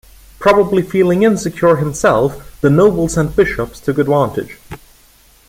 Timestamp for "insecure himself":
1.21-2.59